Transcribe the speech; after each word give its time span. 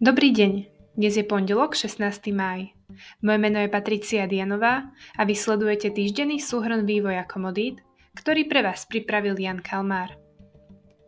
Dobrý 0.00 0.32
deň, 0.32 0.52
dnes 0.96 1.12
je 1.12 1.20
pondelok 1.20 1.76
16. 1.76 2.32
máj. 2.32 2.72
Moje 3.20 3.36
meno 3.36 3.60
je 3.60 3.68
Patricia 3.68 4.24
Dianová 4.24 4.88
a 5.12 5.28
vy 5.28 5.36
sledujete 5.36 5.92
týždenný 5.92 6.40
súhrn 6.40 6.88
vývoja 6.88 7.28
komodít, 7.28 7.84
ktorý 8.16 8.48
pre 8.48 8.64
vás 8.64 8.88
pripravil 8.88 9.36
Jan 9.36 9.60
Kalmár. 9.60 10.16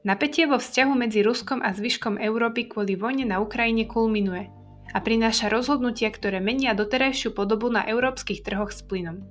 Napätie 0.05 0.45
vo 0.45 0.61
vzťahu 0.61 0.93
medzi 0.93 1.25
Ruskom 1.25 1.64
a 1.64 1.73
zvyškom 1.73 2.21
Európy 2.21 2.68
kvôli 2.68 2.93
vojne 2.93 3.25
na 3.25 3.41
Ukrajine 3.41 3.89
kulminuje 3.89 4.53
a 4.93 5.00
prináša 5.00 5.49
rozhodnutia, 5.49 6.13
ktoré 6.13 6.45
menia 6.45 6.77
doterajšiu 6.77 7.32
podobu 7.32 7.72
na 7.72 7.89
európskych 7.89 8.45
trhoch 8.45 8.77
s 8.77 8.85
plynom. 8.85 9.25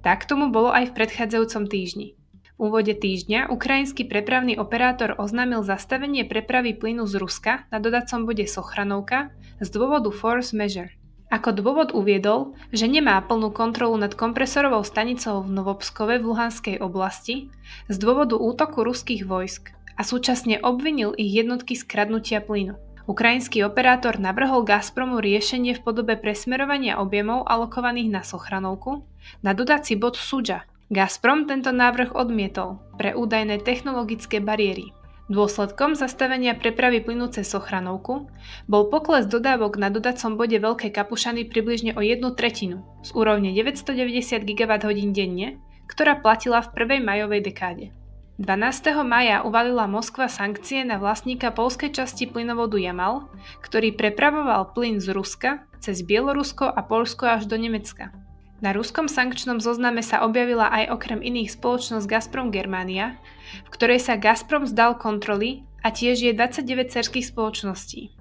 Tak 0.00 0.24
tomu 0.24 0.48
bolo 0.48 0.72
aj 0.72 0.96
v 0.96 1.04
predchádzajúcom 1.04 1.68
týždni. 1.68 2.16
V 2.54 2.70
úvode 2.70 2.94
týždňa 2.94 3.50
ukrajinský 3.50 4.06
prepravný 4.06 4.54
operátor 4.62 5.18
oznámil 5.18 5.66
zastavenie 5.66 6.22
prepravy 6.22 6.70
plynu 6.78 7.02
z 7.02 7.18
Ruska 7.18 7.66
na 7.74 7.82
dodacom 7.82 8.30
bode 8.30 8.46
Sochranovka 8.46 9.34
z 9.58 9.68
dôvodu 9.74 10.14
force 10.14 10.54
measure. 10.54 10.94
Ako 11.34 11.50
dôvod 11.50 11.90
uviedol, 11.90 12.54
že 12.70 12.86
nemá 12.86 13.18
plnú 13.26 13.50
kontrolu 13.50 13.98
nad 13.98 14.14
kompresorovou 14.14 14.86
stanicou 14.86 15.42
v 15.42 15.50
Novopskove 15.50 16.22
v 16.22 16.30
Luhanskej 16.30 16.76
oblasti 16.78 17.50
z 17.90 17.96
dôvodu 17.98 18.38
útoku 18.38 18.86
ruských 18.86 19.26
vojsk 19.26 19.74
a 19.98 20.06
súčasne 20.06 20.62
obvinil 20.62 21.10
ich 21.18 21.34
jednotky 21.34 21.74
skradnutia 21.74 22.38
plynu. 22.38 22.78
Ukrajinský 23.10 23.66
operátor 23.66 24.16
navrhol 24.22 24.62
Gazpromu 24.62 25.18
riešenie 25.18 25.74
v 25.74 25.82
podobe 25.82 26.14
presmerovania 26.14 27.02
objemov 27.02 27.50
alokovaných 27.50 28.14
na 28.14 28.22
Sochranovku 28.22 29.02
na 29.42 29.58
dodací 29.58 29.98
bod 29.98 30.14
Suja, 30.16 30.64
Gazprom 30.94 31.50
tento 31.50 31.74
návrh 31.74 32.14
odmietol 32.14 32.78
pre 32.94 33.18
údajné 33.18 33.66
technologické 33.66 34.38
bariéry. 34.38 34.94
Dôsledkom 35.26 35.98
zastavenia 35.98 36.54
prepravy 36.54 37.02
plynu 37.02 37.34
cez 37.34 37.50
Sochranovku 37.50 38.30
bol 38.70 38.86
pokles 38.86 39.26
dodávok 39.26 39.74
na 39.74 39.90
dodacom 39.90 40.38
bode 40.38 40.54
Veľkej 40.54 40.94
Kapušany 40.94 41.50
približne 41.50 41.98
o 41.98 42.00
jednu 42.04 42.38
tretinu 42.38 42.86
z 43.02 43.10
úrovne 43.10 43.50
990 43.50 44.46
GWh 44.46 44.94
denne, 45.10 45.58
ktorá 45.90 46.14
platila 46.22 46.62
v 46.62 46.70
prvej 46.70 47.00
majovej 47.02 47.42
dekáde. 47.42 47.90
12. 48.38 48.94
maja 49.02 49.42
uvalila 49.42 49.90
Moskva 49.90 50.30
sankcie 50.30 50.86
na 50.86 51.02
vlastníka 51.02 51.50
polskej 51.50 51.90
časti 51.90 52.30
plynovodu 52.30 52.78
Jamal, 52.78 53.26
ktorý 53.66 53.98
prepravoval 53.98 54.70
plyn 54.70 55.02
z 55.02 55.10
Ruska 55.10 55.66
cez 55.82 56.06
Bielorusko 56.06 56.70
a 56.70 56.86
Polsko 56.86 57.26
až 57.26 57.50
do 57.50 57.58
Nemecka. 57.58 58.14
Na 58.62 58.70
ruskom 58.70 59.10
sankčnom 59.10 59.58
zozname 59.58 59.98
sa 60.00 60.22
objavila 60.22 60.70
aj 60.70 60.94
okrem 60.94 61.20
iných 61.20 61.58
spoločnosť 61.58 62.06
Gazprom 62.06 62.54
Germania, 62.54 63.18
v 63.66 63.68
ktorej 63.74 63.98
sa 63.98 64.14
Gazprom 64.14 64.62
zdal 64.64 64.94
kontroly 64.94 65.66
a 65.82 65.90
tiež 65.90 66.22
je 66.22 66.32
29 66.32 66.94
cerských 66.94 67.26
spoločností. 67.26 68.14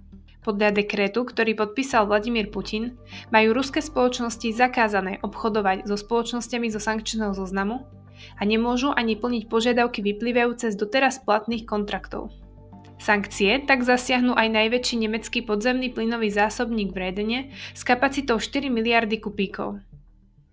Podľa 0.43 0.75
dekrétu, 0.75 1.23
ktorý 1.23 1.55
podpísal 1.55 2.03
Vladimír 2.03 2.51
Putin, 2.51 2.99
majú 3.31 3.55
ruské 3.55 3.79
spoločnosti 3.79 4.51
zakázané 4.51 5.23
obchodovať 5.23 5.87
so 5.87 5.95
spoločnosťami 5.95 6.67
zo 6.67 6.83
sankčného 6.83 7.31
zoznamu 7.31 7.87
a 8.35 8.41
nemôžu 8.43 8.91
ani 8.91 9.15
plniť 9.15 9.47
požiadavky 9.47 10.03
vyplývajúce 10.03 10.73
z 10.73 10.75
doteraz 10.75 11.23
platných 11.23 11.63
kontraktov. 11.63 12.35
Sankcie 12.99 13.63
tak 13.63 13.87
zasiahnu 13.87 14.35
aj 14.35 14.47
najväčší 14.51 14.95
nemecký 15.07 15.39
podzemný 15.47 15.95
plynový 15.95 16.27
zásobník 16.27 16.91
v 16.91 16.99
Redene 16.99 17.39
s 17.71 17.87
kapacitou 17.87 18.39
4 18.39 18.67
miliardy 18.67 19.23
kupíkov. 19.23 19.79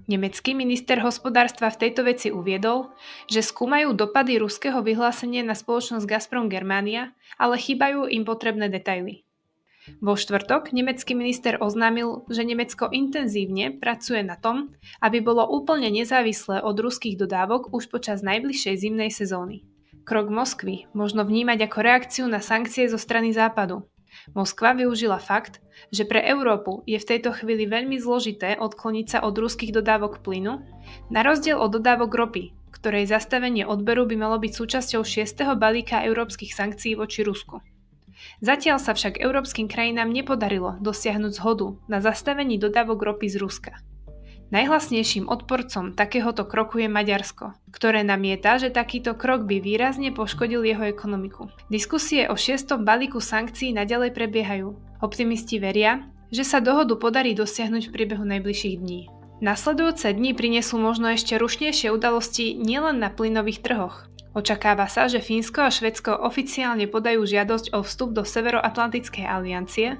Nemecký 0.09 0.57
minister 0.57 1.03
hospodárstva 1.05 1.69
v 1.69 1.81
tejto 1.87 2.07
veci 2.07 2.29
uviedol, 2.33 2.93
že 3.29 3.45
skúmajú 3.45 3.93
dopady 3.93 4.41
ruského 4.41 4.81
vyhlásenia 4.81 5.45
na 5.45 5.53
spoločnosť 5.53 6.09
Gazprom 6.09 6.49
Germania, 6.49 7.13
ale 7.37 7.61
chýbajú 7.61 8.09
im 8.09 8.25
potrebné 8.25 8.73
detaily. 8.73 9.27
Vo 9.99 10.15
štvrtok 10.15 10.77
nemecký 10.77 11.17
minister 11.17 11.57
oznámil, 11.59 12.29
že 12.29 12.45
Nemecko 12.45 12.93
intenzívne 12.93 13.75
pracuje 13.75 14.21
na 14.23 14.37
tom, 14.37 14.77
aby 15.01 15.25
bolo 15.25 15.43
úplne 15.49 15.89
nezávislé 15.89 16.61
od 16.61 16.77
ruských 16.77 17.17
dodávok 17.17 17.73
už 17.73 17.89
počas 17.89 18.21
najbližšej 18.21 18.75
zimnej 18.77 19.11
sezóny. 19.11 19.65
Krok 20.05 20.29
Moskvy 20.29 20.89
možno 20.93 21.25
vnímať 21.25 21.65
ako 21.67 21.79
reakciu 21.81 22.25
na 22.29 22.45
sankcie 22.45 22.89
zo 22.89 23.01
strany 23.01 23.33
Západu, 23.33 23.89
Moskva 24.37 24.77
využila 24.77 25.19
fakt, 25.19 25.59
že 25.89 26.05
pre 26.05 26.21
Európu 26.23 26.85
je 26.85 27.01
v 27.01 27.09
tejto 27.09 27.33
chvíli 27.33 27.65
veľmi 27.65 27.97
zložité 27.97 28.57
odkloniť 28.61 29.07
sa 29.09 29.19
od 29.25 29.35
ruských 29.35 29.73
dodávok 29.73 30.21
plynu, 30.21 30.61
na 31.09 31.21
rozdiel 31.25 31.57
od 31.57 31.73
dodávok 31.73 32.13
ropy, 32.13 32.45
ktorej 32.71 33.11
zastavenie 33.11 33.65
odberu 33.65 34.05
by 34.07 34.17
malo 34.17 34.37
byť 34.41 34.53
súčasťou 34.55 35.03
6. 35.03 35.59
balíka 35.59 36.05
európskych 36.05 36.53
sankcií 36.53 36.97
voči 36.97 37.25
Rusku. 37.25 37.61
Zatiaľ 38.45 38.77
sa 38.81 38.93
však 38.93 39.17
európskym 39.21 39.69
krajinám 39.69 40.13
nepodarilo 40.13 40.77
dosiahnuť 40.85 41.33
zhodu 41.41 41.77
na 41.89 42.05
zastavení 42.05 42.61
dodávok 42.61 43.01
ropy 43.01 43.33
z 43.33 43.37
Ruska. 43.41 43.73
Najhlasnejším 44.51 45.31
odporcom 45.31 45.95
takéhoto 45.95 46.43
kroku 46.43 46.83
je 46.83 46.91
Maďarsko, 46.91 47.55
ktoré 47.71 48.03
namieta, 48.03 48.59
že 48.59 48.75
takýto 48.75 49.15
krok 49.15 49.47
by 49.47 49.63
výrazne 49.63 50.11
poškodil 50.11 50.67
jeho 50.67 50.91
ekonomiku. 50.91 51.55
Diskusie 51.71 52.27
o 52.27 52.35
šiestom 52.35 52.83
balíku 52.83 53.23
sankcií 53.23 53.71
naďalej 53.71 54.11
prebiehajú. 54.11 54.75
Optimisti 55.07 55.63
veria, 55.63 56.03
že 56.35 56.43
sa 56.43 56.59
dohodu 56.59 56.99
podarí 56.99 57.31
dosiahnuť 57.39 57.89
v 57.89 57.95
priebehu 57.95 58.27
najbližších 58.27 58.77
dní. 58.83 59.07
Nasledujúce 59.39 60.11
dni 60.11 60.35
prinesú 60.35 60.83
možno 60.83 61.15
ešte 61.15 61.39
rušnejšie 61.39 61.95
udalosti 61.95 62.59
nielen 62.59 62.99
na 62.99 63.09
plynových 63.09 63.63
trhoch. 63.63 64.11
Očakáva 64.35 64.91
sa, 64.91 65.07
že 65.07 65.23
Fínsko 65.23 65.67
a 65.67 65.75
Švedsko 65.75 66.15
oficiálne 66.15 66.91
podajú 66.91 67.23
žiadosť 67.23 67.75
o 67.75 67.87
vstup 67.87 68.15
do 68.15 68.23
Severoatlantickej 68.27 69.27
aliancie, 69.27 69.99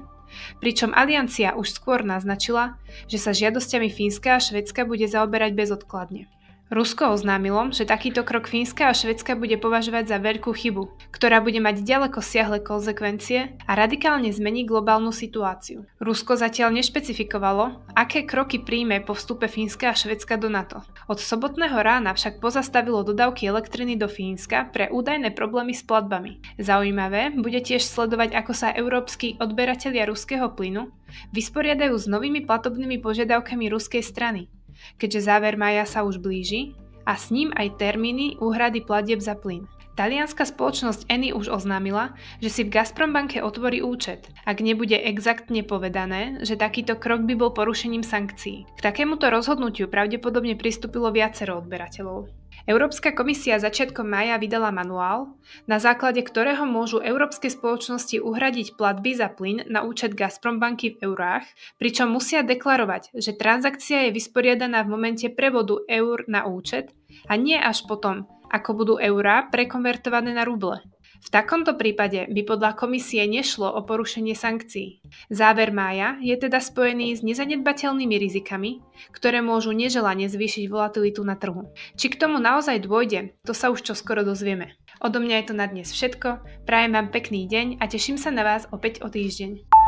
Pričom 0.59 0.95
aliancia 0.95 1.53
už 1.55 1.71
skôr 1.71 2.03
naznačila, 2.03 2.77
že 3.07 3.17
sa 3.17 3.31
žiadosťami 3.31 3.89
Fínska 3.91 4.37
a 4.37 4.43
Švedska 4.43 4.83
bude 4.87 5.07
zaoberať 5.07 5.51
bezodkladne. 5.53 6.27
Rusko 6.71 7.11
oznámilo, 7.11 7.67
že 7.75 7.83
takýto 7.83 8.23
krok 8.23 8.47
Fínska 8.47 8.87
a 8.87 8.95
Švedska 8.95 9.35
bude 9.35 9.59
považovať 9.59 10.07
za 10.07 10.17
veľkú 10.23 10.55
chybu, 10.55 11.11
ktorá 11.11 11.43
bude 11.43 11.59
mať 11.59 11.83
ďaleko 11.83 12.23
siahle 12.23 12.63
konzekvencie 12.63 13.59
a 13.67 13.71
radikálne 13.75 14.31
zmení 14.31 14.63
globálnu 14.63 15.11
situáciu. 15.11 15.83
Rusko 15.99 16.39
zatiaľ 16.39 16.79
nešpecifikovalo, 16.79 17.91
aké 17.91 18.23
kroky 18.23 18.63
príjme 18.63 19.03
po 19.03 19.19
vstupe 19.19 19.51
Fínska 19.51 19.91
a 19.91 19.99
Švedska 19.99 20.39
do 20.39 20.47
NATO. 20.47 20.79
Od 21.11 21.19
sobotného 21.19 21.75
rána 21.75 22.15
však 22.15 22.39
pozastavilo 22.39 23.03
dodávky 23.03 23.51
elektriny 23.51 23.99
do 23.99 24.07
Fínska 24.07 24.71
pre 24.71 24.87
údajné 24.87 25.35
problémy 25.35 25.75
s 25.75 25.83
platbami. 25.83 26.39
Zaujímavé 26.55 27.35
bude 27.35 27.59
tiež 27.59 27.83
sledovať, 27.83 28.31
ako 28.31 28.55
sa 28.55 28.71
európsky 28.71 29.35
odberatelia 29.43 30.07
ruského 30.07 30.47
plynu 30.55 30.87
vysporiadajú 31.35 31.99
s 31.99 32.07
novými 32.07 32.47
platobnými 32.47 33.03
požiadavkami 33.03 33.67
ruskej 33.67 33.99
strany 33.99 34.47
keďže 34.97 35.25
záver 35.27 35.57
maja 35.57 35.83
sa 35.85 36.05
už 36.05 36.21
blíži 36.21 36.77
a 37.05 37.17
s 37.17 37.33
ním 37.33 37.49
aj 37.57 37.81
termíny 37.81 38.37
úhrady 38.37 38.85
platieb 38.85 39.19
za 39.19 39.33
plyn. 39.33 39.65
Talianská 39.91 40.47
spoločnosť 40.47 41.11
Eni 41.11 41.35
už 41.35 41.51
oznámila, 41.51 42.15
že 42.39 42.47
si 42.47 42.61
v 42.63 42.71
Gazprombanke 42.71 43.43
otvorí 43.43 43.83
účet, 43.83 44.31
ak 44.47 44.63
nebude 44.63 44.95
exaktne 44.95 45.67
povedané, 45.67 46.39
že 46.47 46.55
takýto 46.55 46.95
krok 46.95 47.27
by 47.27 47.35
bol 47.35 47.51
porušením 47.51 47.99
sankcií. 47.99 48.63
K 48.65 48.79
takémuto 48.79 49.27
rozhodnutiu 49.27 49.91
pravdepodobne 49.91 50.55
pristúpilo 50.55 51.11
viacero 51.11 51.59
odberateľov. 51.59 52.31
Európska 52.69 53.11
komisia 53.11 53.57
začiatkom 53.57 54.05
mája 54.05 54.37
vydala 54.37 54.69
manuál, 54.69 55.33
na 55.65 55.81
základe 55.81 56.21
ktorého 56.21 56.63
môžu 56.63 57.01
európske 57.01 57.49
spoločnosti 57.49 58.21
uhradiť 58.21 58.77
platby 58.77 59.11
za 59.17 59.33
plyn 59.33 59.65
na 59.65 59.81
účet 59.81 60.13
Gazprombanky 60.13 60.93
v 60.95 61.09
eurách, 61.09 61.43
pričom 61.81 62.13
musia 62.13 62.45
deklarovať, 62.45 63.17
že 63.17 63.33
transakcia 63.33 64.07
je 64.07 64.15
vysporiadaná 64.15 64.85
v 64.85 64.91
momente 64.93 65.27
prevodu 65.33 65.81
eur 65.89 66.21
na 66.29 66.45
účet 66.45 66.93
a 67.25 67.33
nie 67.33 67.57
až 67.57 67.83
potom, 67.89 68.29
ako 68.51 68.69
budú 68.75 68.93
eurá 68.99 69.47
prekonvertované 69.47 70.35
na 70.35 70.43
ruble. 70.43 70.83
V 71.21 71.29
takomto 71.29 71.77
prípade 71.77 72.25
by 72.33 72.41
podľa 72.49 72.73
komisie 72.73 73.29
nešlo 73.29 73.69
o 73.69 73.85
porušenie 73.85 74.33
sankcií. 74.33 75.05
Záver 75.29 75.69
mája 75.69 76.17
je 76.17 76.33
teda 76.33 76.57
spojený 76.57 77.13
s 77.13 77.21
nezanedbateľnými 77.21 78.17
rizikami, 78.17 78.81
ktoré 79.13 79.45
môžu 79.45 79.69
neželane 79.69 80.25
zvýšiť 80.25 80.65
volatilitu 80.65 81.21
na 81.21 81.37
trhu. 81.37 81.69
Či 81.93 82.17
k 82.17 82.19
tomu 82.25 82.41
naozaj 82.41 82.81
dôjde, 82.81 83.37
to 83.45 83.53
sa 83.53 83.69
už 83.69 83.85
čoskoro 83.85 84.25
dozvieme. 84.25 84.73
Odo 84.97 85.21
mňa 85.21 85.45
je 85.45 85.45
to 85.45 85.53
na 85.53 85.69
dnes 85.69 85.93
všetko, 85.93 86.41
prajem 86.65 86.97
vám 86.97 87.13
pekný 87.13 87.45
deň 87.45 87.77
a 87.77 87.85
teším 87.85 88.17
sa 88.17 88.33
na 88.33 88.41
vás 88.41 88.65
opäť 88.73 89.05
o 89.05 89.07
týždeň. 89.09 89.80